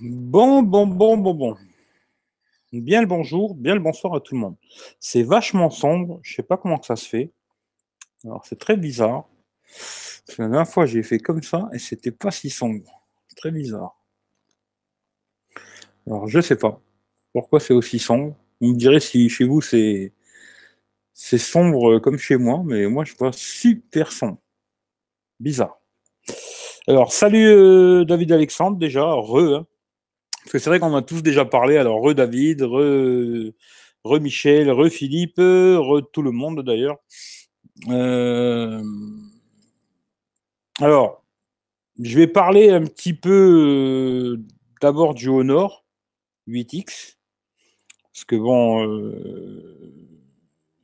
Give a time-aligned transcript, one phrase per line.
[0.00, 1.56] Bon, bon, bon, bon, bon.
[2.72, 4.56] Bien le bonjour, bien le bonsoir à tout le monde.
[5.00, 7.32] C'est vachement sombre, je sais pas comment que ça se fait.
[8.24, 9.28] Alors c'est très bizarre.
[10.38, 13.02] La dernière fois j'ai fait comme ça et c'était pas si sombre.
[13.36, 13.96] Très bizarre.
[16.06, 16.80] Alors je sais pas
[17.32, 18.36] pourquoi c'est aussi sombre.
[18.60, 20.12] Vous me direz si chez vous c'est
[21.12, 24.38] c'est sombre comme chez moi, mais moi je vois super sombre.
[25.40, 25.80] Bizarre.
[26.86, 29.36] Alors salut euh, David Alexandre déjà, re.
[29.56, 29.66] hein.
[30.48, 31.76] Parce que c'est vrai qu'on a tous déjà parlé.
[31.76, 33.52] Alors, re David, re,
[34.18, 36.96] Michel, re Philippe, re tout le monde d'ailleurs.
[37.90, 38.82] Euh,
[40.80, 41.22] Alors,
[42.00, 44.42] je vais parler un petit peu euh,
[44.80, 45.84] d'abord du Honor
[46.48, 47.18] 8X.
[48.14, 49.77] Parce que bon, euh,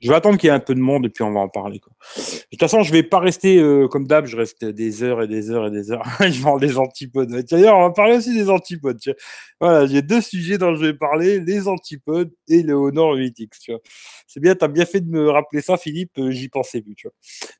[0.05, 1.49] je vais attendre qu'il y ait un peu de monde et puis on va en
[1.49, 1.79] parler.
[1.79, 5.27] De toute façon, je vais pas rester euh, comme d'hab, je reste des heures et
[5.27, 6.05] des heures et des heures.
[6.21, 7.31] je vends des antipodes.
[7.51, 9.01] D'ailleurs, on va parler aussi des antipodes.
[9.61, 13.49] Voilà, j'ai deux sujets dont je vais parler, les antipodes et le Honor 8X.
[13.63, 13.81] Tu vois.
[14.27, 16.97] C'est bien, tu as bien fait de me rappeler ça, Philippe, euh, j'y pensais plus.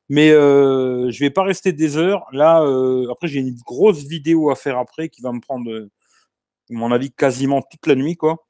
[0.07, 2.27] Mais euh, je vais pas rester des heures.
[2.31, 6.73] Là, euh, après, j'ai une grosse vidéo à faire après qui va me prendre, à
[6.73, 8.17] mon avis, quasiment toute la nuit.
[8.17, 8.45] quoi.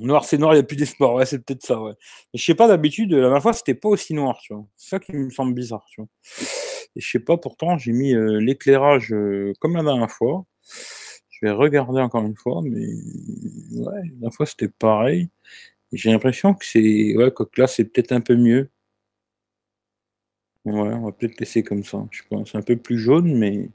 [0.00, 1.14] Noir, c'est noir, il n'y a plus d'espoir.
[1.14, 1.92] Ouais, c'est peut-être ça, ouais.
[2.32, 4.40] Mais je sais pas, d'habitude, la dernière fois, c'était pas aussi noir.
[4.76, 6.08] C'est ça qui me semble bizarre, tu vois.
[6.96, 10.44] Et je sais pas, pourtant, j'ai mis euh, l'éclairage euh, comme la dernière fois.
[11.30, 12.86] Je vais regarder encore une fois, mais
[13.72, 15.28] ouais, la dernière fois, c'était pareil.
[15.92, 17.16] J'ai l'impression que c'est.
[17.16, 18.70] Ouais, que là, c'est peut-être un peu mieux.
[20.64, 22.06] Ouais, on va peut-être laisser comme ça.
[22.10, 23.68] Je pas, c'est un peu plus jaune, mais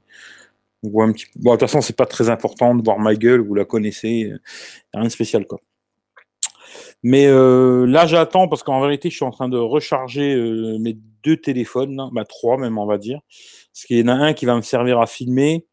[0.82, 1.26] on voit un petit.
[1.36, 4.30] Bon, de toute façon, c'est pas très important de voir ma gueule, vous la connaissez.
[4.32, 4.38] euh,
[4.94, 5.60] Rien de spécial, quoi.
[7.02, 10.98] Mais euh, là, j'attends parce qu'en vérité, je suis en train de recharger euh, mes
[11.22, 13.20] deux téléphones, là, bah, trois même, on va dire.
[13.72, 15.66] Parce qu'il y en a un qui va me servir à filmer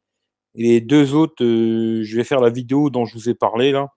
[0.55, 3.71] et les deux autres, euh, je vais faire la vidéo dont je vous ai parlé
[3.71, 3.89] là.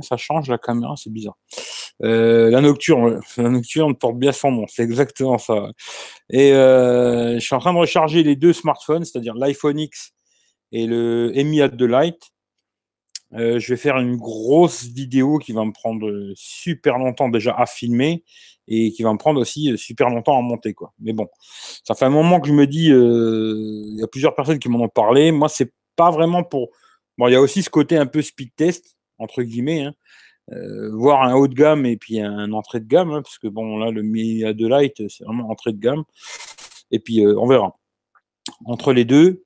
[0.00, 1.36] Ça change la caméra, c'est bizarre.
[2.00, 5.70] La nocturne, la nocturne porte bien son nom, c'est exactement ça.
[6.30, 10.12] Et je suis en train de recharger les deux smartphones, c'est-à-dire l'iPhone X
[10.70, 12.32] et le Mi A2 Lite.
[13.34, 17.54] Euh, je vais faire une grosse vidéo qui va me prendre euh, super longtemps déjà
[17.56, 18.24] à filmer
[18.68, 20.92] et qui va me prendre aussi euh, super longtemps à monter quoi.
[21.00, 21.28] Mais bon,
[21.84, 24.80] ça fait un moment que je me dis, il y a plusieurs personnes qui m'en
[24.80, 25.32] ont parlé.
[25.32, 26.70] Moi, c'est pas vraiment pour.
[27.18, 29.94] Bon, il y a aussi ce côté un peu speed test entre guillemets, hein.
[30.92, 33.78] Voir un haut de gamme et puis un entrée de gamme, hein, parce que bon
[33.78, 36.02] là le Mi A2 Lite c'est vraiment entrée de gamme.
[36.90, 37.78] Et puis on verra.
[38.66, 39.44] Entre les deux,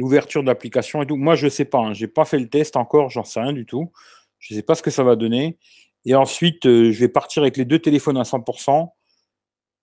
[0.00, 1.16] l'ouverture de l'application et tout.
[1.16, 3.66] Moi, je sais pas, hein, j'ai pas fait le test encore, j'en sais rien du
[3.66, 3.92] tout.
[4.38, 5.58] Je sais pas ce que ça va donner.
[6.06, 8.88] Et ensuite, euh, je vais partir avec les deux téléphones à 100%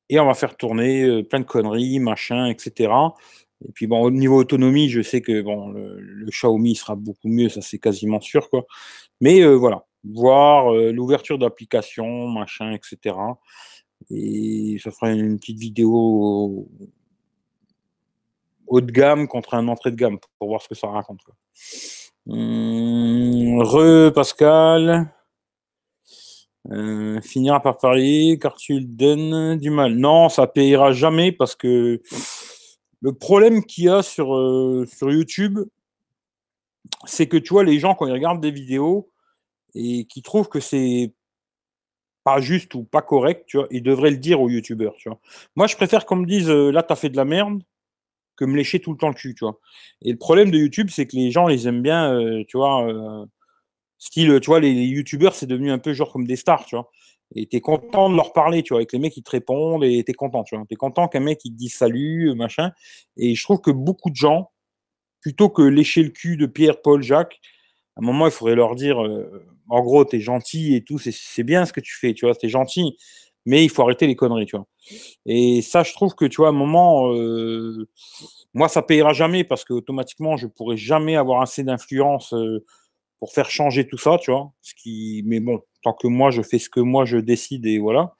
[0.09, 2.91] et on va faire tourner euh, plein de conneries, machin, etc.
[3.63, 7.49] Et puis bon, au niveau autonomie, je sais que bon, le, Xiaomi sera beaucoup mieux,
[7.49, 8.65] ça c'est quasiment sûr quoi.
[9.21, 13.15] Mais euh, voilà, voir l'ouverture d'application, machin, etc.
[14.09, 16.67] Et ça fera une petite vidéo
[18.67, 21.21] haut de gamme contre un entrée de gamme pour voir ce que ça raconte.
[21.23, 21.35] Quoi.
[22.29, 25.13] Hum, re Pascal.
[26.71, 29.95] Euh, finira par parier car tu donnes du mal.
[29.95, 32.01] Non, ça payera jamais parce que
[32.99, 35.59] le problème qu'il y a sur, euh, YouTube,
[37.05, 39.09] c'est que tu vois, les gens, quand ils regardent des vidéos
[39.75, 41.13] et qui trouvent que c'est
[42.23, 44.95] pas juste ou pas correct, tu vois, ils devraient le dire aux youtubeurs.
[45.55, 47.61] Moi, je préfère qu'on me dise euh, là, t'as fait de la merde
[48.37, 49.59] que me lécher tout le temps le cul, tu vois.
[50.01, 52.87] Et le problème de YouTube, c'est que les gens les aiment bien, euh, tu vois,
[52.87, 53.25] euh,
[53.97, 56.75] style, tu vois, les, les youtubeurs, c'est devenu un peu genre comme des stars, tu
[56.75, 56.89] vois.
[57.35, 60.03] Et t'es content de leur parler, tu vois, avec les mecs qui te répondent et
[60.03, 60.65] t'es content, tu vois.
[60.67, 62.71] T'es content qu'un mec il te dise salut, euh, machin.
[63.17, 64.51] Et je trouve que beaucoup de gens,
[65.21, 67.39] plutôt que lécher le cul de Pierre, Paul, Jacques,
[67.97, 71.43] à un moment, il faudrait leur dire, euh, en gros, t'es gentil et tout, c'est
[71.43, 72.95] bien ce que tu fais, tu vois, t'es gentil,
[73.47, 74.67] mais il faut arrêter les conneries, tu vois.
[75.25, 77.87] Et ça, je trouve que, tu vois, à un moment, euh,
[78.53, 82.65] moi, ça payera jamais parce que automatiquement, je pourrai jamais avoir assez d'influence euh,
[83.19, 84.51] pour faire changer tout ça, tu vois.
[84.61, 87.79] Ce qui, mais bon, tant que moi, je fais ce que moi je décide et
[87.79, 88.15] voilà.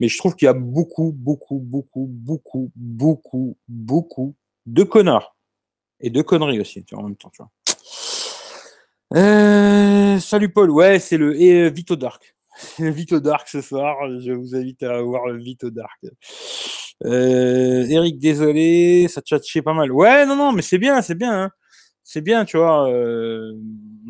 [0.00, 4.34] Mais je trouve qu'il y a beaucoup, beaucoup, beaucoup, beaucoup, beaucoup, beaucoup
[4.64, 5.36] de connards
[6.00, 7.50] et de conneries aussi, tu vois, en même temps, tu vois.
[9.14, 12.33] Euh, salut Paul, ouais, c'est le et, euh, Vito Dark.
[12.78, 15.98] Le Vito Dark ce soir, je vous invite à voir le Vito Dark.
[17.04, 19.90] Euh, Eric, désolé, ça tchatchait pas mal.
[19.92, 21.44] Ouais, non, non, mais c'est bien, c'est bien.
[21.44, 21.50] hein.
[22.04, 22.88] C'est bien, tu vois.
[22.90, 23.52] euh,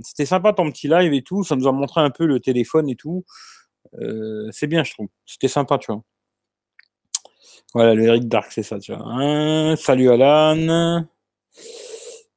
[0.02, 1.44] C'était sympa ton petit live et tout.
[1.44, 3.24] Ça nous a montré un peu le téléphone et tout.
[4.00, 5.08] Euh, c'est bien, je trouve.
[5.26, 6.02] C'était sympa, tu vois.
[7.74, 9.02] Voilà, le Eric Dark, c'est ça, tu vois.
[9.06, 11.06] Hein, salut Alan.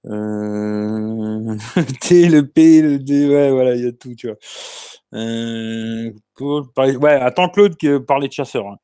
[0.07, 1.57] Euh...
[2.01, 4.37] T, le P, le D, ouais, voilà, il y a tout, tu vois.
[5.13, 6.11] Euh...
[6.39, 8.67] Ouais, attends Claude que parler de chasseur.
[8.67, 8.77] Hein.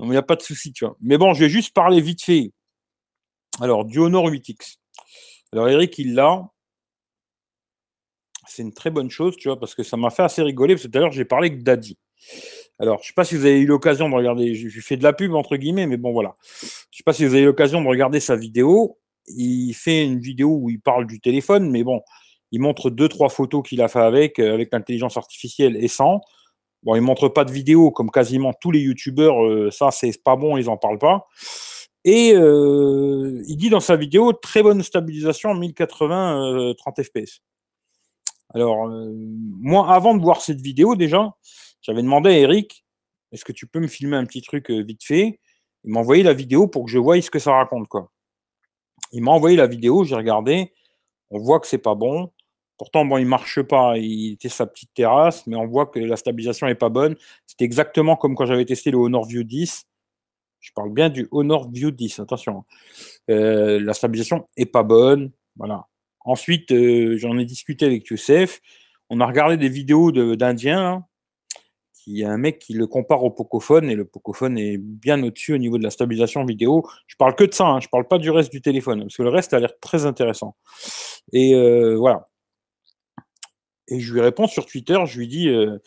[0.00, 0.96] il n'y a pas de souci, tu vois.
[1.00, 2.52] Mais bon, je vais juste parler vite fait.
[3.60, 4.76] Alors, du Honor 8X.
[5.52, 6.42] Alors, Eric, il l'a.
[8.46, 10.86] C'est une très bonne chose, tu vois, parce que ça m'a fait assez rigoler, parce
[10.86, 11.98] que tout à l'heure, j'ai parlé avec Daddy.
[12.78, 15.02] Alors, je ne sais pas si vous avez eu l'occasion de regarder, je fais de
[15.04, 16.36] la pub entre guillemets, mais bon voilà.
[16.60, 18.98] Je ne sais pas si vous avez eu l'occasion de regarder sa vidéo.
[19.28, 22.00] Il fait une vidéo où il parle du téléphone, mais bon,
[22.52, 26.20] il montre deux, trois photos qu'il a fait avec, euh, avec l'intelligence artificielle et sans.
[26.82, 30.36] Bon, il montre pas de vidéo comme quasiment tous les youtubeurs, euh, ça c'est pas
[30.36, 31.24] bon, ils en parlent pas.
[32.04, 37.40] Et euh, il dit dans sa vidéo très bonne stabilisation en 1080 30 fps.
[38.54, 41.30] Alors moi, avant de voir cette vidéo déjà,
[41.80, 42.84] j'avais demandé à Eric,
[43.30, 45.40] est-ce que tu peux me filmer un petit truc vite fait?
[45.84, 47.88] Il m'a envoyé la vidéo pour que je voie ce que ça raconte.
[47.88, 48.10] Quoi.
[49.12, 50.72] Il m'a envoyé la vidéo, j'ai regardé,
[51.30, 52.30] on voit que c'est pas bon.
[52.78, 53.96] Pourtant, bon, il marche pas.
[53.96, 57.16] Il était sa petite terrasse, mais on voit que la stabilisation est pas bonne.
[57.46, 59.84] C'était exactement comme quand j'avais testé le Honor View 10.
[60.60, 62.58] Je parle bien du Honor View 10, attention.
[62.58, 62.64] Hein.
[63.30, 65.30] Euh, la stabilisation est pas bonne.
[65.56, 65.86] Voilà.
[66.24, 68.60] Ensuite, euh, j'en ai discuté avec Youssef.
[69.10, 71.04] On a regardé des vidéos d'Indiens hein
[72.06, 75.22] il y a un mec qui le compare au Pocophone et le Pocophone est bien
[75.22, 76.84] au-dessus au niveau de la stabilisation vidéo.
[77.06, 79.22] Je parle que de ça, hein, je parle pas du reste du téléphone parce que
[79.22, 80.56] le reste a l'air très intéressant.
[81.32, 82.28] Et euh, voilà.
[83.88, 85.78] Et je lui réponds sur Twitter, je lui dis euh,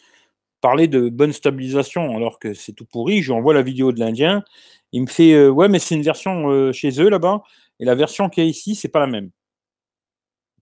[0.61, 3.21] parler de bonne stabilisation alors que c'est tout pourri.
[3.21, 4.43] Je lui envoie la vidéo de l'Indien.
[4.91, 7.41] Il me fait euh, ouais, mais c'est une version chez eux là-bas
[7.79, 9.31] et la version qu'il y a ici, c'est pas la même.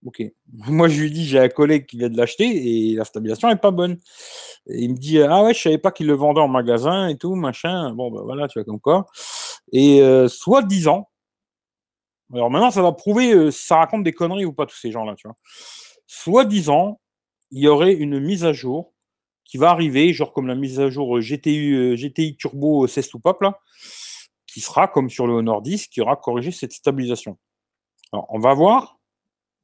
[0.06, 0.22] Ok.
[0.68, 2.46] Moi, je lui dis, j'ai un collègue qui vient de l'acheter
[2.92, 3.98] et la stabilisation est pas bonne.
[4.68, 7.36] il me dit, ah ouais, je savais pas qu'il le vendait en magasin et tout,
[7.36, 7.94] machin.
[7.94, 9.06] Bon, ben voilà, tu vois comme quoi.
[9.72, 11.10] Et euh, soit 10 ans.
[12.34, 14.92] Alors maintenant, ça va prouver euh, si ça raconte des conneries ou pas, tous ces
[14.92, 15.38] gens-là, tu vois.
[16.08, 17.00] Soit 10 ans,
[17.52, 18.94] il y aurait une mise à jour
[19.46, 23.60] qui va arriver, genre comme la mise à jour GTI, GTI Turbo 16 pop là,
[24.48, 27.38] qui sera comme sur le Honor 10, qui aura corrigé cette stabilisation.
[28.12, 29.00] Alors, on va voir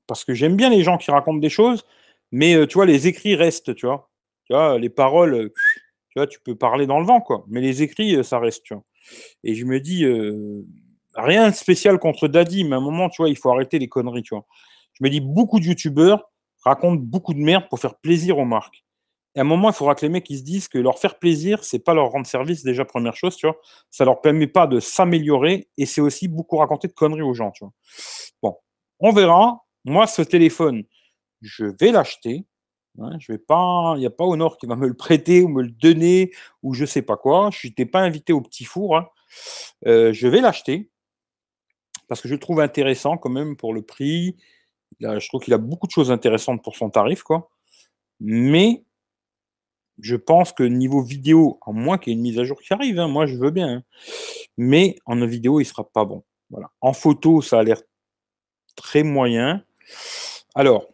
[0.09, 1.85] parce que j'aime bien les gens qui racontent des choses,
[2.31, 4.09] mais euh, tu vois, les écrits restent, tu vois.
[4.45, 5.53] Tu vois, les paroles, euh,
[6.09, 7.45] tu vois, tu peux parler dans le vent, quoi.
[7.47, 8.83] Mais les écrits, euh, ça reste, tu vois.
[9.43, 10.05] Et je me dis,
[11.15, 13.87] rien de spécial contre Daddy, mais à un moment, tu vois, il faut arrêter les
[13.87, 14.45] conneries, tu vois.
[14.93, 16.31] Je me dis, beaucoup de youtubeurs
[16.63, 18.83] racontent beaucoup de merde pour faire plaisir aux marques.
[19.35, 21.19] Et à un moment, il faudra que les mecs ils se disent que leur faire
[21.19, 23.57] plaisir, c'est pas leur rendre service, déjà, première chose, tu vois.
[23.91, 27.51] Ça leur permet pas de s'améliorer et c'est aussi beaucoup raconter de conneries aux gens,
[27.51, 27.73] tu vois.
[28.41, 28.57] Bon,
[28.99, 30.83] on verra moi, ce téléphone,
[31.41, 32.45] je vais l'acheter.
[32.99, 35.47] Hein, je vais pas, il n'y a pas Honor qui va me le prêter ou
[35.47, 36.31] me le donner
[36.63, 37.49] ou je sais pas quoi.
[37.51, 38.97] Je n'étais pas invité au petit four.
[38.97, 39.07] Hein.
[39.87, 40.89] Euh, je vais l'acheter
[42.07, 44.35] parce que je le trouve intéressant quand même pour le prix.
[44.99, 47.23] je trouve qu'il a beaucoup de choses intéressantes pour son tarif.
[48.19, 48.83] Mais
[49.99, 52.73] je pense que niveau vidéo, à moins qu'il y ait une mise à jour qui
[52.73, 53.83] arrive, hein, moi je veux bien.
[54.57, 56.23] Mais en vidéo, il sera pas bon.
[56.81, 57.81] En photo, ça a l'air
[58.75, 59.63] très moyen.
[60.55, 60.87] Alors,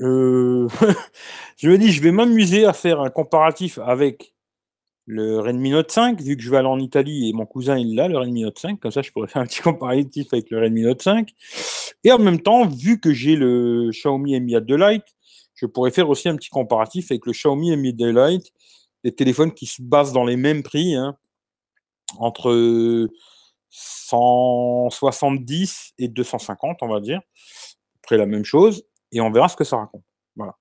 [0.00, 0.68] euh,
[1.56, 4.34] je me dis, je vais m'amuser à faire un comparatif avec
[5.06, 7.94] le Redmi Note 5, vu que je vais aller en Italie et mon cousin il
[7.94, 10.60] l'a, le Redmi Note 5, comme ça je pourrais faire un petit comparatif avec le
[10.60, 11.32] Redmi Note 5.
[12.04, 15.04] Et en même temps, vu que j'ai le Xiaomi Mi A2 Lite,
[15.54, 18.52] je pourrais faire aussi un petit comparatif avec le Xiaomi Mi A2 Lite,
[19.04, 21.16] des téléphones qui se basent dans les mêmes prix, hein,
[22.18, 23.08] entre
[23.70, 27.20] 170 et 250, on va dire.
[28.02, 30.04] Après la même chose, et on verra ce que ça raconte.
[30.36, 30.56] Voilà.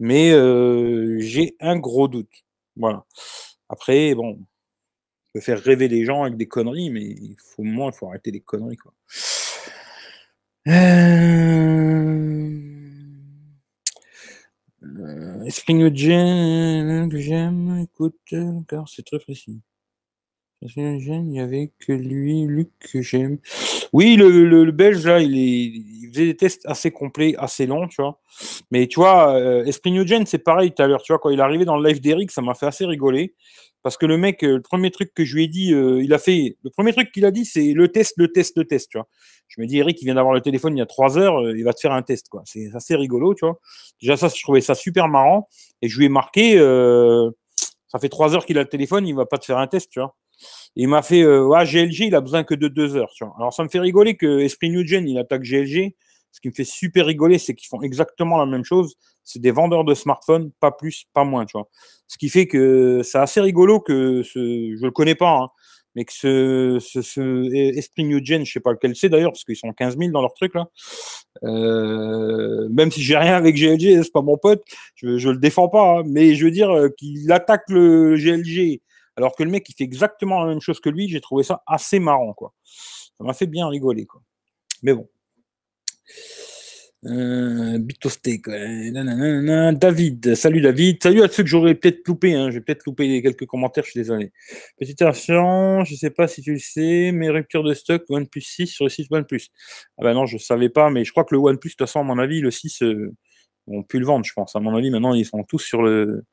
[0.00, 2.30] Mais euh, j'ai un gros doute.
[2.76, 3.04] Voilà.
[3.68, 4.46] Après, bon, on
[5.34, 8.08] peut faire rêver les gens avec des conneries, mais il faut, au moins, il faut
[8.08, 8.94] arrêter les conneries, quoi.
[10.68, 12.28] Euh...
[14.82, 17.10] Euh, Esprit que j'aime,
[17.82, 18.18] écoute,
[18.86, 19.60] c'est très précis.
[20.60, 23.38] Il n'y avait que lui, Luc, que j'aime.
[23.92, 25.66] Oui, le, le, Belge, là, il, est,
[26.02, 28.20] il, faisait des tests assez complets, assez longs, tu vois.
[28.72, 29.70] Mais tu vois, euh,
[30.26, 32.32] c'est pareil tout à l'heure, tu vois, quand il est arrivé dans le live d'Eric,
[32.32, 33.34] ça m'a fait assez rigoler.
[33.84, 36.12] Parce que le mec, euh, le premier truc que je lui ai dit, euh, il
[36.12, 36.56] a fait.
[36.64, 39.06] Le premier truc qu'il a dit, c'est le test, le test, le test, tu vois.
[39.46, 41.62] Je me dis, Eric, il vient d'avoir le téléphone il y a trois heures, il
[41.62, 42.42] va te faire un test, quoi.
[42.44, 43.60] C'est assez rigolo, tu vois.
[44.02, 45.48] Déjà, ça, je trouvais ça super marrant.
[45.82, 46.58] Et je lui ai marqué,
[47.86, 49.90] ça fait trois heures qu'il a le téléphone, il va pas te faire un test,
[49.90, 50.16] tu vois
[50.76, 53.12] il m'a fait euh, GLG, il a besoin que de deux heures.
[53.38, 55.94] Alors ça me fait rigoler que Esprit New Gen, il attaque GLG.
[56.30, 58.94] Ce qui me fait super rigoler, c'est qu'ils font exactement la même chose.
[59.24, 61.46] C'est des vendeurs de smartphones, pas plus, pas moins.
[62.06, 64.76] Ce qui fait que c'est assez rigolo que ce...
[64.78, 65.48] je le connais pas, hein,
[65.94, 69.72] mais que ce, Esprit New Gen, je sais pas lequel c'est d'ailleurs, parce qu'ils sont
[69.72, 70.66] 15 000 dans leur truc là.
[71.44, 74.62] Euh, même si j'ai rien avec GLG, c'est pas mon pote,
[74.94, 78.80] je, je le défends pas, hein, mais je veux dire euh, qu'il attaque le GLG,
[79.18, 81.62] alors que le mec il fait exactement la même chose que lui, j'ai trouvé ça
[81.66, 82.54] assez marrant quoi.
[82.64, 84.22] Ça m'a fait bien rigoler quoi.
[84.82, 85.08] Mais bon.
[87.04, 92.50] Euh, Bitostek, David, salut David, salut à ceux que j'aurais peut-être loupé, hein.
[92.50, 94.32] j'ai peut-être loupé quelques commentaires, je suis désolé.
[94.78, 98.66] Petite version, je sais pas si tu le sais, mais rupture de stock OnePlus 6
[98.66, 99.46] sur le 6 OnePlus.
[99.98, 102.00] Ah ben non, je savais pas, mais je crois que le OnePlus, de toute façon,
[102.00, 103.14] à mon avis, le 6, euh,
[103.68, 104.56] on peut le vendre, je pense.
[104.56, 106.24] À mon avis, maintenant, ils sont tous sur le.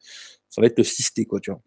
[0.49, 1.61] Ça va être le 6T, quoi, tu vois.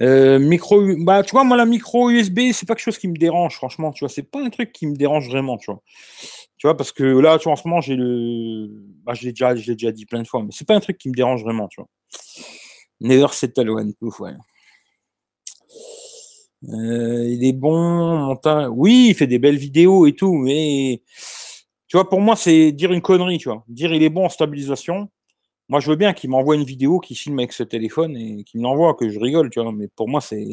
[0.00, 3.16] Euh, micro, bah, tu vois, moi, la micro USB, c'est pas quelque chose qui me
[3.16, 5.82] dérange, franchement, tu vois, c'est pas un truc qui me dérange vraiment, tu vois.
[6.56, 8.68] Tu vois, parce que là, tu en ce moment, j'ai le.
[9.04, 11.08] Bah, je l'ai déjà, déjà dit plein de fois, mais c'est pas un truc qui
[11.08, 11.88] me dérange vraiment, tu vois.
[13.00, 14.32] Never settle one, ouais.
[16.68, 18.36] Euh, il est bon,
[18.72, 21.02] Oui, il fait des belles vidéos et tout, mais
[21.88, 23.64] tu vois, pour moi, c'est dire une connerie, tu vois.
[23.68, 25.08] Dire il est bon en stabilisation,
[25.70, 28.58] moi, je veux bien qu'il m'envoie une vidéo qui filme avec ce téléphone et qu'il
[28.58, 29.70] me l'envoie, que je rigole, tu vois.
[29.70, 30.44] Mais pour moi, c'est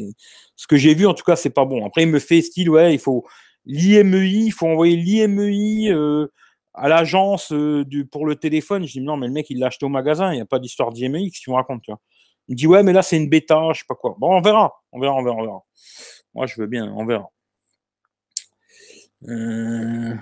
[0.54, 1.84] ce que j'ai vu, en tout cas, c'est pas bon.
[1.84, 3.26] Après, il me fait style, ouais, il faut
[3.66, 6.28] l'IMEI, il faut envoyer l'IMEI euh,
[6.72, 8.86] à l'agence euh, pour le téléphone.
[8.86, 10.60] Je dis, non, mais le mec, il l'a acheté au magasin, il n'y a pas
[10.60, 12.00] d'histoire d'IMEI, que tu me racontes, tu vois.
[12.46, 14.14] Il me dit, ouais, mais là, c'est une bêta, je sais pas quoi.
[14.20, 15.62] Bon, on verra, on verra, on verra, on verra.
[16.32, 17.28] Moi, je veux bien, on verra.
[19.26, 20.14] Euh...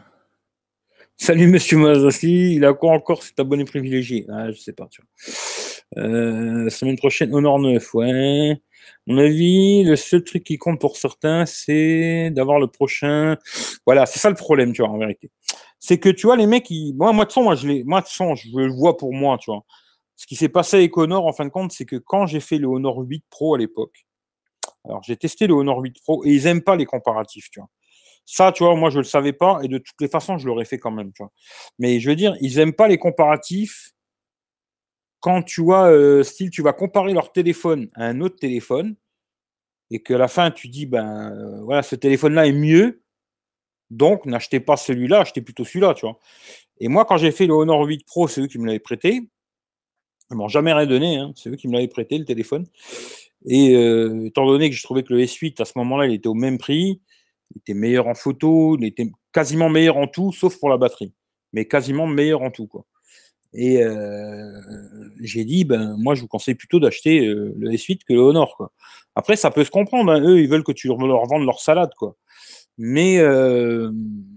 [1.19, 4.27] Salut Monsieur Mazassi, il a quoi encore cet abonné privilégié?
[4.29, 6.05] Ah, je sais pas, tu vois.
[6.05, 8.61] Euh, semaine prochaine, Honor 9, ouais.
[9.07, 13.37] mon avis, le seul truc qui compte pour certains, c'est d'avoir le prochain.
[13.87, 15.31] Voilà, c'est ça le problème, tu vois, en vérité.
[15.81, 16.95] C'est que, tu vois, les mecs, ils...
[16.95, 19.65] moi, moi, de toute moi, je, moi, de je le vois pour moi, tu vois.
[20.17, 22.59] Ce qui s'est passé avec Honor, en fin de compte, c'est que quand j'ai fait
[22.59, 24.07] le Honor 8 Pro à l'époque,
[24.85, 27.71] alors j'ai testé le Honor 8 Pro et ils aiment pas les comparatifs, tu vois.
[28.27, 30.47] Ça, tu vois, moi, je ne le savais pas et de toutes les façons, je
[30.47, 31.13] l'aurais fait quand même.
[31.13, 31.33] Tu vois.
[31.79, 33.95] Mais je veux dire, ils n'aiment pas les comparatifs
[35.21, 38.95] quand tu vois, euh, style, tu vas comparer leur téléphone à un autre téléphone
[39.91, 43.03] et qu'à la fin, tu dis, ben euh, voilà, ce téléphone-là est mieux.
[43.91, 46.19] Donc, n'achetez pas celui-là, achetez plutôt celui-là, tu vois.
[46.79, 49.29] Et moi, quand j'ai fait le Honor 8 Pro, c'est eux qui me l'avaient prêté.
[50.31, 51.33] Ils m'ont jamais rien donné, hein.
[51.37, 52.67] c'est eux qui me l'avaient prêté, le téléphone.
[53.47, 56.29] Et euh, étant donné que je trouvais que le S8, à ce moment-là, il était
[56.29, 57.01] au même prix,
[57.57, 61.15] il était meilleur en photo, il était quasiment meilleur en tout, sauf pour la batterie.
[61.55, 62.85] Mais quasiment meilleur en tout, quoi.
[63.55, 64.61] Et euh,
[65.23, 68.55] j'ai dit, ben, moi, je vous conseille plutôt d'acheter euh, le S8 que le Honor,
[68.59, 68.73] quoi.
[69.15, 70.13] Après, ça peut se comprendre.
[70.13, 70.21] Hein.
[70.21, 72.17] Eux, ils veulent que tu leur vendes leur salade, quoi.
[72.77, 73.91] Mais euh,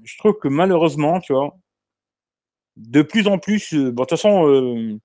[0.05, 1.57] je trouve que malheureusement, tu vois,
[2.77, 4.97] de plus en plus, de toute façon,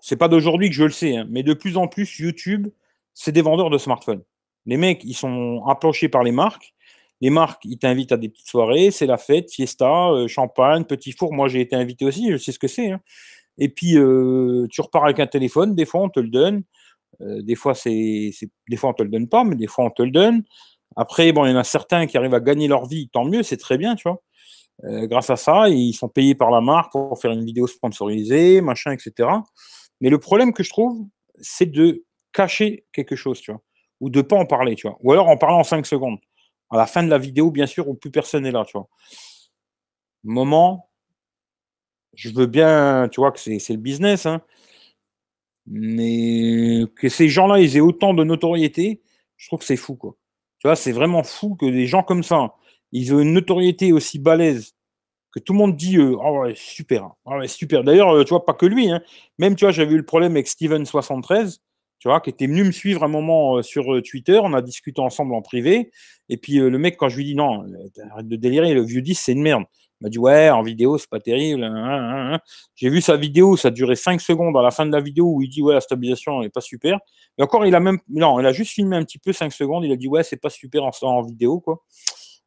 [0.00, 2.68] c'est pas d'aujourd'hui que je le sais, hein, mais de plus en plus, YouTube,
[3.12, 4.22] c'est des vendeurs de smartphones.
[4.64, 6.74] Les mecs, ils sont approchés par les marques
[7.20, 11.12] les marques, ils t'invitent à des petites soirées, c'est la fête, fiesta, euh, champagne, petit
[11.12, 11.32] four.
[11.32, 12.92] Moi, j'ai été invité aussi, je sais ce que c'est.
[12.92, 13.00] Hein.
[13.58, 16.62] Et puis, euh, tu repars avec un téléphone, des fois, on te le donne.
[17.20, 18.30] Euh, des fois, c'est,
[18.68, 20.44] des fois, on te le donne pas, mais des fois, on te le donne.
[20.96, 23.42] Après, bon, il y en a certains qui arrivent à gagner leur vie, tant mieux,
[23.42, 24.20] c'est très bien, tu vois.
[25.06, 28.92] grâce à ça, ils sont payés par la marque pour faire une vidéo sponsorisée, machin,
[28.92, 29.28] etc.
[30.00, 31.06] Mais le problème que je trouve,
[31.38, 33.60] c'est de cacher quelque chose, tu vois,
[34.00, 36.18] ou de pas en parler, tu vois, ou alors en parlant en 5 secondes
[36.70, 38.64] à la fin de la vidéo, bien sûr, où plus personne n'est là.
[40.22, 40.90] Moment,
[42.14, 44.42] je veux bien, tu vois, que c'est le business, hein,
[45.66, 49.02] mais que ces gens-là, ils aient autant de notoriété,
[49.36, 50.16] je trouve que c'est fou, quoi.
[50.58, 52.54] Tu vois, c'est vraiment fou que des gens comme ça,
[52.92, 54.74] ils ont une notoriété aussi balèze
[55.32, 57.84] que tout le monde dit oh super, oh super.
[57.84, 59.00] D'ailleurs, euh, tu vois, pas que lui, hein.
[59.38, 61.58] même tu vois, j'avais eu le problème avec Steven73
[62.00, 64.40] tu vois, qui était venu me suivre un moment euh, sur euh, Twitter.
[64.42, 65.92] On a discuté ensemble en privé.
[66.30, 67.66] Et puis euh, le mec, quand je lui dis non,
[68.10, 69.64] arrête de délirer, le vieux 10, c'est une merde.
[70.00, 71.62] Il m'a dit ouais, en vidéo, c'est pas terrible.
[71.62, 72.40] Hein, hein, hein,
[72.74, 75.42] J'ai vu sa vidéo, ça durait 5 secondes à la fin de la vidéo où
[75.42, 76.98] il dit ouais, la stabilisation n'est pas super.
[77.36, 79.84] Et encore, il a même, non, il a juste filmé un petit peu 5 secondes.
[79.84, 81.82] Il a dit ouais, c'est pas super en, vidéo, quoi.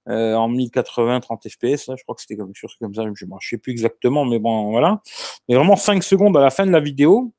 [0.08, 3.04] en 1080, 30 fps, je crois que c'était quelque chose comme ça.
[3.04, 5.04] Je ne sais plus exactement, mais bon, voilà.
[5.48, 7.34] Mais vraiment 5 secondes à la fin de la vidéo,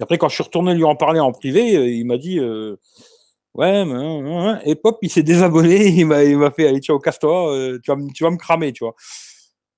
[0.00, 2.76] après, quand je suis retourné lui en parler en privé, euh, il m'a dit euh,
[3.54, 3.84] Ouais,
[4.64, 8.36] et pop, il s'est désabonné, il m'a fait Allez, ciao, casse-toi, euh, tu, vas, me
[8.36, 8.94] cramer, tu vois.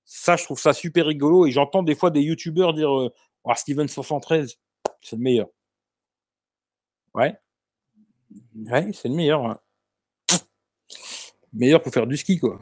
[0.05, 1.47] Ça, je trouve ça super rigolo.
[1.47, 3.11] Et j'entends des fois des youtubeurs dire oh,
[3.47, 4.57] Steven73,
[5.00, 5.49] c'est le meilleur.
[7.15, 7.35] Ouais.
[8.55, 9.59] Ouais, c'est le meilleur.
[11.53, 12.61] Meilleur pour faire du ski, quoi.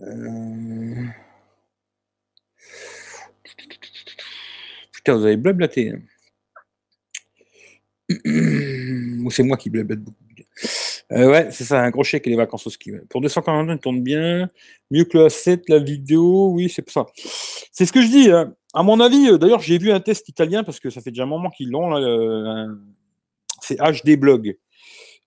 [0.00, 1.06] Euh...
[5.06, 5.92] Vous avez blablaté.
[5.92, 6.00] Hein.
[9.30, 10.24] c'est moi qui blabette beaucoup.
[11.12, 12.92] Euh, ouais, c'est ça, un gros chèque et les vacances au ski.
[13.10, 14.48] Pour 240, il tourne bien.
[14.90, 17.06] Mieux que le A7, la vidéo, oui, c'est ça.
[17.72, 18.30] C'est ce que je dis.
[18.30, 18.54] Hein.
[18.72, 21.24] À mon avis, euh, d'ailleurs, j'ai vu un test italien parce que ça fait déjà
[21.24, 21.94] un moment qu'ils l'ont.
[23.60, 24.56] c'est HD Blog.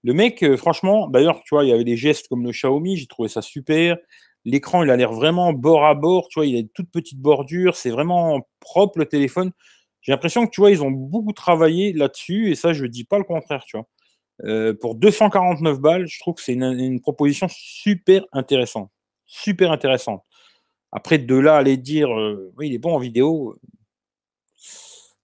[0.03, 2.97] Le mec, euh, franchement, d'ailleurs, tu vois, il y avait des gestes comme le Xiaomi,
[2.97, 3.97] j'ai trouvé ça super.
[4.47, 7.19] L'écran, il a l'air vraiment bord à bord, tu vois, il a une toute petite
[7.19, 9.51] bordure, c'est vraiment propre le téléphone.
[9.99, 13.03] J'ai l'impression que, tu vois, ils ont beaucoup travaillé là-dessus, et ça, je ne dis
[13.03, 13.65] pas le contraire.
[14.45, 18.89] Euh, pour 249 balles, je trouve que c'est une, proposition super intéressante.
[19.25, 20.23] Super intéressante.
[20.93, 23.57] Après, de là, aller dire, euh, oui, il est bon en vidéo,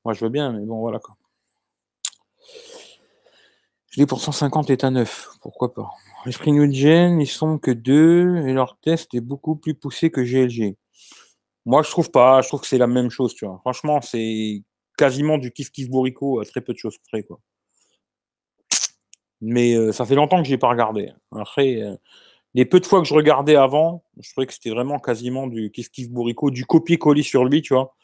[0.03, 1.15] moi, je veux bien, mais bon, voilà quoi.
[3.89, 5.89] Je l'ai pour 150 et à 9, pourquoi pas.
[6.25, 10.21] Esprit New Gen, ils sont que deux et leur test est beaucoup plus poussé que
[10.21, 10.77] GLG.
[11.65, 12.41] Moi, je trouve pas.
[12.41, 13.59] Je trouve que c'est la même chose, tu vois.
[13.59, 14.63] Franchement, c'est
[14.97, 17.39] quasiment du kiff kiff bourrico à très peu de choses près, quoi.
[19.41, 21.11] Mais euh, ça fait longtemps que je n'ai pas regardé.
[21.31, 21.95] Après, euh,
[22.53, 25.71] les peu de fois que je regardais avant, je trouvais que c'était vraiment quasiment du
[25.71, 27.95] kiff kiff bourrico, du copier-coller sur lui, tu vois.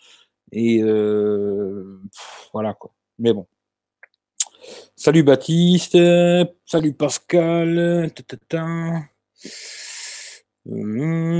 [0.51, 2.01] Et euh,
[2.53, 2.91] voilà, quoi.
[3.19, 3.47] Mais bon.
[4.95, 5.97] Salut Baptiste,
[6.65, 8.11] salut Pascal,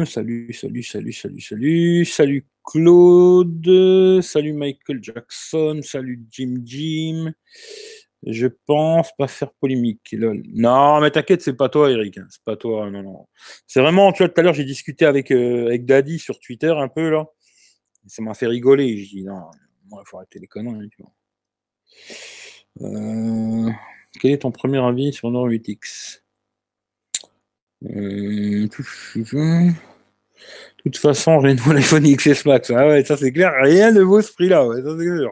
[0.06, 7.34] salut, salut, salut, salut, salut, salut Claude, salut Michael Jackson, salut Jim Jim.
[8.26, 10.16] Je pense pas faire polémique.
[10.54, 12.20] Non, mais t'inquiète, c'est pas toi, Eric.
[12.30, 12.90] C'est pas toi.
[12.90, 13.28] Non, non.
[13.66, 16.90] C'est vraiment, tu vois, tout à l'heure, j'ai discuté avec, avec Daddy sur Twitter un
[16.90, 17.26] peu, là.
[18.08, 18.98] Ça m'a fait rigoler.
[18.98, 19.50] Je dis, non,
[19.92, 20.90] il faut arrêter les conneries.
[22.82, 23.70] Euh,
[24.20, 26.22] quel est ton premier avis sur Nord 8X
[27.86, 29.74] euh, De
[30.84, 32.72] toute façon, Renault l'iPhone XS Max.
[32.72, 34.68] Ah ouais, ça c'est clair, rien ne vaut ce prix-là.
[34.68, 35.32] Ouais, ça c'est clair.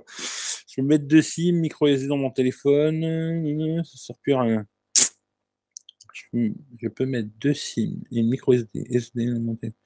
[0.67, 3.83] Je vais mettre deux SIM, micro SD dans mon téléphone.
[3.83, 4.65] Ça sert plus à rien.
[6.33, 9.79] Je peux mettre deux SIM et micro SD, SD dans mon téléphone.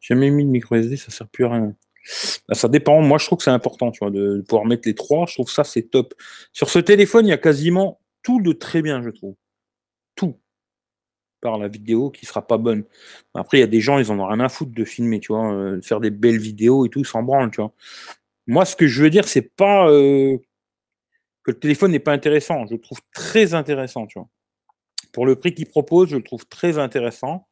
[0.00, 1.76] Jamais mis de micro SD, ça sert plus à rien.
[2.48, 3.00] Bah, ça dépend.
[3.00, 5.26] Moi, je trouve que c'est important, de, pouvoir mettre les trois.
[5.26, 6.14] Je trouve ça, c'est top.
[6.52, 9.34] Sur ce téléphone, il y a quasiment tout de très bien, je trouve.
[10.16, 10.38] Tout.
[11.40, 12.84] Par la vidéo qui sera pas bonne.
[13.34, 15.32] Après, il y a des gens, ils en ont rien à foutre de filmer, tu
[15.32, 17.72] vois, euh, faire des belles vidéos et tout, sans branle, tu vois.
[18.46, 20.36] Moi, ce que je veux dire, c'est pas euh,
[21.44, 22.66] que le téléphone n'est pas intéressant.
[22.66, 24.28] Je le trouve très intéressant, tu vois.
[25.12, 27.46] Pour le prix qu'il propose, je le trouve très intéressant.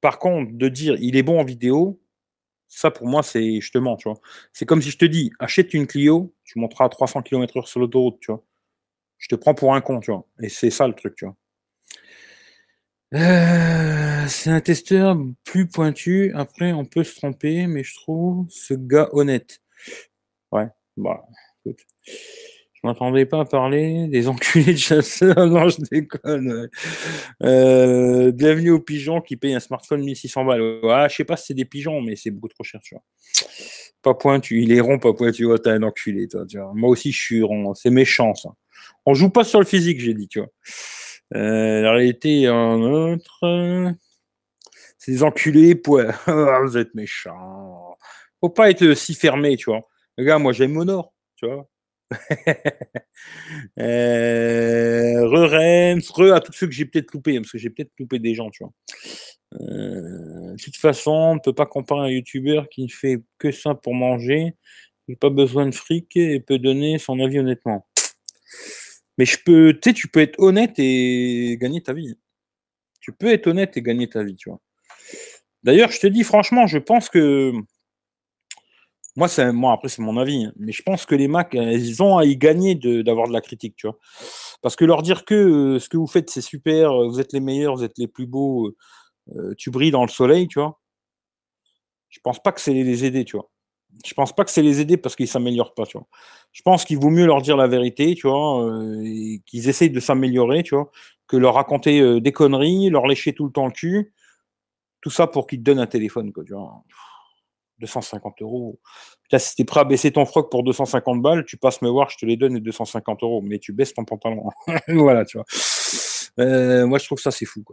[0.00, 2.00] Par contre, de dire il est bon en vidéo,
[2.70, 4.18] ça, pour moi, c'est justement, tu vois.
[4.54, 7.80] C'est comme si je te dis, achète une Clio, tu monteras à 300 km/h sur
[7.80, 8.44] l'autoroute, tu vois.
[9.18, 10.26] Je te prends pour un con, tu vois.
[10.42, 11.36] Et c'est ça le truc, tu vois.
[13.14, 16.32] Euh, c'est un testeur plus pointu.
[16.34, 19.60] Après, on peut se tromper, mais je trouve ce gars honnête.
[20.52, 21.24] Ouais, bah,
[21.66, 21.86] écoute.
[22.82, 25.46] Je m'attendais pas parler des enculés de chasseurs.
[25.46, 26.70] non, je déconne.
[27.42, 30.62] Euh, bienvenue aux pigeons qui payent un smartphone 1600 balles.
[30.82, 33.04] Ouais, je sais pas si c'est des pigeons, mais c'est beaucoup trop cher, tu vois.
[34.00, 34.62] Pas pointu.
[34.62, 35.44] Il est rond, pas pointu.
[35.44, 36.46] Oh, t'es un enculé, toi.
[36.74, 37.74] Moi aussi, je suis rond.
[37.74, 38.48] C'est méchant, ça.
[39.04, 40.48] On joue pas sur le physique, j'ai dit, tu vois.
[41.34, 43.94] Euh, la réalité, un autre.
[44.96, 46.12] C'est des enculés, poids.
[46.62, 47.94] vous êtes méchants.
[48.40, 49.82] Faut pas être si fermé, tu vois.
[50.16, 51.68] Regarde, moi, j'aime Honor, tu vois.
[53.78, 58.18] euh, re re à tous ceux que j'ai peut-être loupé, parce que j'ai peut-être loupé
[58.18, 58.72] des gens, tu vois.
[59.60, 63.52] Euh, de toute façon, on ne peut pas comparer un youtubeur qui ne fait que
[63.52, 64.54] ça pour manger,
[65.06, 67.86] qui n'a pas besoin de fric et peut donner son avis honnêtement.
[69.18, 72.16] Mais je peux, tu sais, tu peux être honnête et gagner ta vie.
[73.00, 74.60] Tu peux être honnête et gagner ta vie, tu vois.
[75.62, 77.52] D'ailleurs, je te dis franchement, je pense que
[79.16, 82.02] moi, moi après c'est mon avis, hein, mais je pense que les Macs, euh, ils
[82.02, 83.98] ont à y gagner d'avoir de, la critique, tu vois.
[84.62, 87.32] Parce que leur dire que euh, ce que vous faites c'est super, euh, vous êtes
[87.32, 88.74] les meilleurs, vous êtes les plus beaux,
[89.58, 90.80] tu brilles dans le soleil, tu vois.
[92.08, 93.48] Je pense pas que c'est les aider, tu vois.
[94.04, 96.06] Je pense pas que c'est les aider parce qu'ils s'améliorent pas, tu vois.
[96.52, 98.68] Je pense qu'il vaut mieux leur dire la vérité, tu vois,
[99.46, 100.90] qu'ils essayent de s'améliorer, tu vois,
[101.28, 104.12] que leur raconter des conneries, leur lécher tout le temps le cul,
[105.00, 106.82] tout ça pour qu'ils te donnent un téléphone, quoi, tu vois.
[107.80, 108.78] 250 euros.
[109.36, 112.10] si tu es prêt à baisser ton froc pour 250 balles, tu passes me voir,
[112.10, 114.50] je te les donne les 250 euros, mais tu baisses ton pantalon.
[114.88, 115.46] voilà, tu vois.
[116.38, 117.64] Euh, moi, je trouve ça, c'est fou.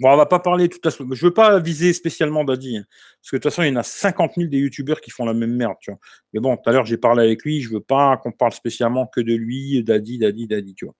[0.00, 1.04] Bon, on va pas parler tout à fait.
[1.12, 2.84] Je veux pas viser spécialement Daddy, hein,
[3.20, 5.24] parce que de toute façon, il y en a 50 000 des youtubeurs qui font
[5.24, 6.00] la même merde, tu vois.
[6.32, 9.06] Mais bon, tout à l'heure, j'ai parlé avec lui, je veux pas qu'on parle spécialement
[9.06, 10.94] que de lui, Daddy, Daddy, Daddy, tu vois.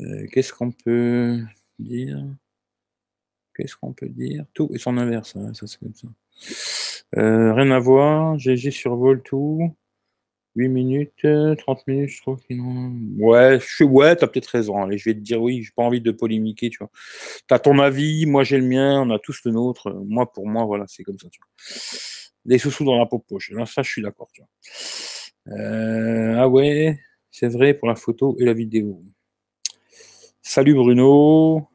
[0.00, 1.40] Euh, qu'est-ce qu'on peut
[1.78, 2.24] dire?
[3.54, 4.44] Qu'est-ce qu'on peut dire?
[4.54, 6.08] Tout et son inverse, hein, ça c'est comme ça.
[7.18, 9.74] Euh, rien à voir, GG survole tout.
[10.54, 12.60] 8 minutes, 30 euh, minutes, je trouve qu'ils
[13.18, 14.82] Ouais, je suis, ouais, t'as peut-être raison.
[14.82, 16.90] Allez, je vais te dire oui, j'ai pas envie de polémiquer, tu vois.
[17.46, 19.90] T'as ton avis, moi j'ai le mien, on a tous le nôtre.
[20.06, 21.48] Moi, pour moi, voilà, c'est comme ça, tu vois.
[22.44, 23.50] Les sous-sous dans la peau poche.
[23.52, 25.56] Là, ça, je suis d'accord, tu vois.
[25.56, 26.98] Euh, ah ouais,
[27.30, 29.02] c'est vrai pour la photo et la vidéo.
[30.42, 31.71] Salut Bruno.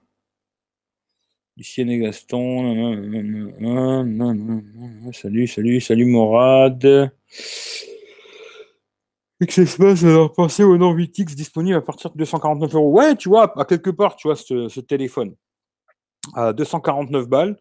[1.57, 2.93] Lucien et Gaston.
[5.11, 7.11] Salut, salut, salut Morad.
[9.43, 12.91] XSpace alors passer au Nord 8X disponible à partir de 249 euros.
[12.91, 15.33] Ouais, tu vois, à quelque part, tu vois, ce, téléphone
[16.35, 17.57] à 249 balles,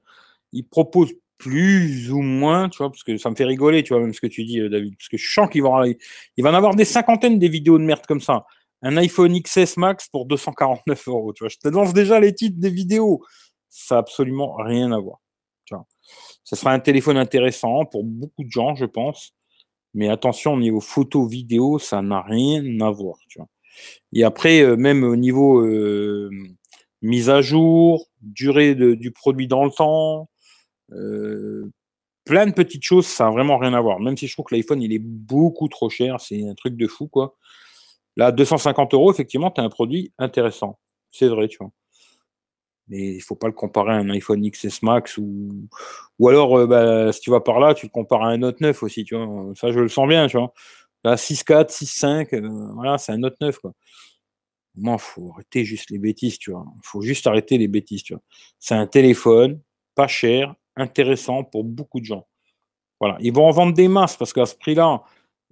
[0.52, 4.02] il propose plus ou moins, tu vois, parce que ça me fait rigoler, tu vois,
[4.02, 6.50] même ce que tu dis, euh, David, parce que je sens qu'il va, il va
[6.50, 8.44] en avoir des cinquantaines des vidéos de merde comme ça.
[8.82, 11.48] Un iPhone XS Max pour 249 euros, tu vois.
[11.48, 13.22] Je te lance déjà les titres des vidéos.
[13.79, 15.21] Ça n'a absolument rien à voir.
[15.67, 15.87] Tu vois.
[16.45, 19.35] Ce sera un téléphone intéressant pour beaucoup de gens, je pense.
[19.93, 23.19] Mais attention, au niveau photo, vidéo, ça n'a rien à voir.
[24.15, 26.31] Et après, euh, même au niveau euh,
[27.03, 30.31] mise à jour, durée du produit dans le temps,
[30.93, 31.71] euh,
[32.25, 34.01] plein de petites choses, ça n'a vraiment rien à voir.
[34.01, 36.87] Même si je trouve que l'iPhone, il est beaucoup trop cher, c'est un truc de
[36.87, 37.37] fou, quoi.
[38.17, 40.79] Là, 250 euros, effectivement, tu as un produit intéressant.
[41.11, 41.71] C'est vrai, tu vois
[42.88, 45.49] mais il faut pas le comparer à un iPhone XS Max ou
[46.18, 48.61] ou alors euh, bah, si tu vas par là, tu le compares à un Note
[48.61, 49.53] 9 aussi, tu vois.
[49.57, 50.53] Ça je le sens bien, tu vois.
[51.05, 53.72] Là 6.4, 6.5, euh, voilà, c'est un Note 9 quoi.
[54.77, 56.66] Moi, faut arrêter juste les bêtises, tu vois.
[56.83, 58.22] Faut juste arrêter les bêtises, tu vois.
[58.59, 59.61] C'est un téléphone
[59.94, 62.27] pas cher, intéressant pour beaucoup de gens.
[63.01, 65.03] Voilà, ils vont en vendre des masses parce qu'à ce prix-là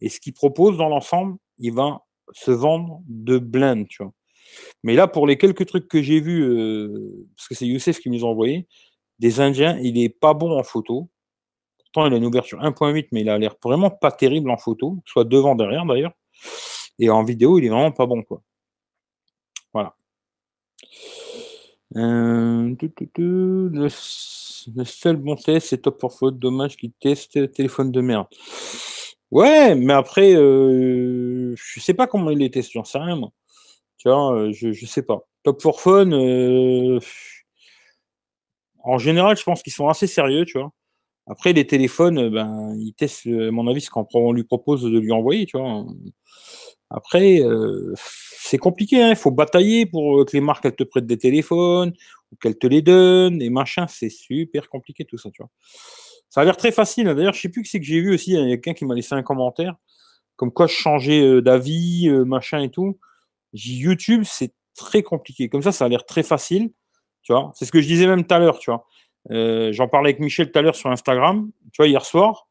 [0.00, 4.12] et ce qu'ils proposent dans l'ensemble, il va se vendre de blinde, tu vois.
[4.82, 8.10] Mais là, pour les quelques trucs que j'ai vus, euh, parce que c'est Youssef qui
[8.10, 8.66] nous a envoyé,
[9.18, 11.08] des Indiens, il est pas bon en photo.
[11.78, 14.98] Pourtant, il a une ouverture 1.8, mais il a l'air vraiment pas terrible en photo,
[15.06, 16.12] soit devant, derrière d'ailleurs.
[16.98, 18.42] Et en vidéo, il est vraiment pas bon, quoi.
[19.72, 19.96] Voilà.
[21.96, 22.74] Euh,
[23.16, 26.36] le, seul bon test, c'est Top for Photo.
[26.36, 28.26] Dommage qu'il teste téléphone de merde.
[29.30, 33.32] Ouais, mais après, euh, je sais pas comment il les teste, j'en sais rien, moi.
[34.06, 35.26] Euh, je, sais pas.
[35.42, 36.98] Top for Fun, euh,
[38.82, 40.72] en général, je pense qu'ils sont assez sérieux, tu vois.
[41.26, 44.98] Après, les téléphones, euh, ben, ils testent, à mon avis, ce qu'on lui propose de
[44.98, 45.84] lui envoyer, tu vois.
[46.90, 47.40] Après,
[47.96, 49.10] c'est compliqué, hein.
[49.10, 51.92] il faut batailler pour que les marques elles te prêtent des téléphones
[52.30, 53.86] ou qu'elles te les donnent et machin.
[53.88, 55.50] C'est super compliqué tout ça, tu vois.
[56.28, 57.08] Ça a l'air très facile.
[57.08, 57.14] Hein.
[57.14, 58.32] D'ailleurs, je sais plus que c'est que j'ai vu aussi.
[58.32, 59.74] Il y a quelqu'un qui m'a laissé un commentaire
[60.36, 62.98] comme quoi je changeais d'avis, machin et tout.
[63.54, 65.48] YouTube, c'est très compliqué.
[65.48, 66.70] Comme ça, ça a l'air très facile.
[67.54, 68.58] C'est ce que je disais même tout à l'heure.
[68.58, 68.86] Tu vois,
[69.30, 71.50] euh, j'en parlais avec Michel tout à l'heure sur Instagram.
[71.72, 72.48] Tu vois, hier soir,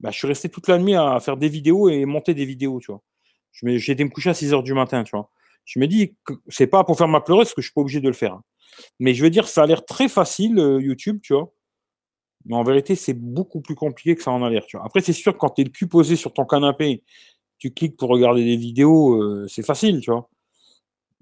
[0.00, 2.80] bah, je suis resté toute la nuit à faire des vidéos et monter des vidéos.
[2.80, 3.02] Tu vois,
[3.52, 5.02] j'ai été me coucher à 6 heures du matin.
[5.04, 5.30] Tu vois,
[5.64, 8.00] je me dis que c'est pas pour faire ma pleureuse que je suis pas obligé
[8.00, 8.34] de le faire.
[8.34, 8.42] Hein.
[9.00, 11.20] Mais je veux dire, ça a l'air très facile euh, YouTube.
[11.22, 11.52] Tu vois.
[12.44, 14.64] Mais en vérité, c'est beaucoup plus compliqué que ça en a l'air.
[14.84, 17.02] Après, c'est sûr que quand tu es le cul posé sur ton canapé
[17.58, 20.28] tu cliques pour regarder des vidéos, euh, c'est facile, tu vois.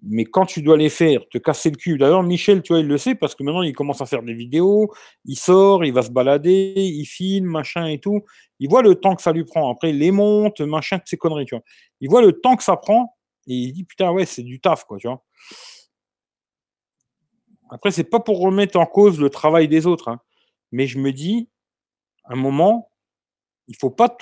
[0.07, 1.97] Mais quand tu dois les faire, te casser le cul.
[1.97, 4.35] D'ailleurs, Michel, tu vois, il le sait parce que maintenant, il commence à faire des
[4.35, 4.93] vidéos,
[5.25, 8.21] il sort, il va se balader, il filme, machin et tout.
[8.59, 9.71] Il voit le temps que ça lui prend.
[9.71, 11.65] Après, il les monte, machin, ces conneries, tu vois.
[12.01, 13.17] Il voit le temps que ça prend
[13.47, 15.23] et il dit, putain, ouais, c'est du taf, quoi, tu vois.
[17.71, 20.21] Après, c'est pas pour remettre en cause le travail des autres, hein.
[20.71, 21.49] mais je me dis,
[22.25, 22.91] à un moment,
[23.69, 24.17] il faut pas tout